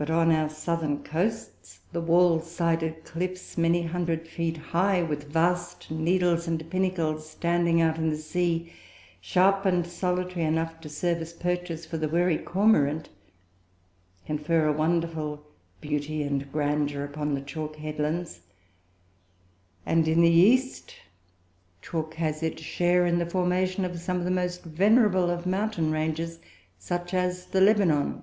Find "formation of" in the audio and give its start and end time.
23.26-23.98